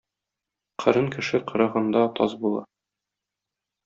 [0.83, 2.65] Кырын кеше кырыгында таз була.